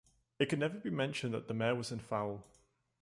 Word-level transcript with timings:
It 0.39 0.49
could 0.49 0.57
never 0.57 0.79
be 0.79 0.89
mentioned 0.89 1.35
that 1.35 1.47
the 1.47 1.53
mare 1.53 1.75
was 1.75 1.91
in 1.91 1.99
foal. 1.99 2.43